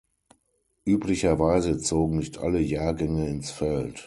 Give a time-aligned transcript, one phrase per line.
[0.87, 3.99] Üblicherweise zogen nicht alle Jahrgänge ins Feld.